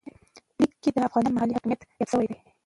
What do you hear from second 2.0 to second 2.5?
شوی و.